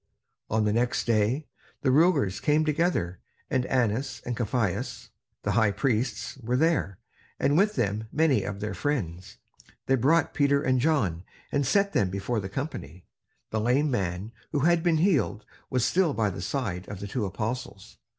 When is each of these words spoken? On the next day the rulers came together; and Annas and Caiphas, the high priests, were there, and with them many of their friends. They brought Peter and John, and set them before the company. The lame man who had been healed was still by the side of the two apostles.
On 0.49 0.65
the 0.65 0.73
next 0.73 1.05
day 1.05 1.45
the 1.83 1.91
rulers 1.91 2.39
came 2.39 2.65
together; 2.65 3.19
and 3.51 3.67
Annas 3.67 4.19
and 4.25 4.35
Caiphas, 4.35 5.09
the 5.43 5.51
high 5.51 5.69
priests, 5.69 6.37
were 6.39 6.57
there, 6.57 6.97
and 7.39 7.55
with 7.55 7.75
them 7.75 8.07
many 8.11 8.41
of 8.43 8.61
their 8.61 8.73
friends. 8.73 9.37
They 9.85 9.93
brought 9.93 10.33
Peter 10.33 10.63
and 10.63 10.79
John, 10.79 11.23
and 11.51 11.67
set 11.67 11.93
them 11.93 12.09
before 12.09 12.39
the 12.39 12.49
company. 12.49 13.05
The 13.51 13.61
lame 13.61 13.91
man 13.91 14.31
who 14.51 14.61
had 14.61 14.81
been 14.81 14.97
healed 14.97 15.45
was 15.69 15.85
still 15.85 16.15
by 16.15 16.31
the 16.31 16.41
side 16.41 16.87
of 16.89 16.99
the 16.99 17.07
two 17.07 17.23
apostles. 17.25 17.99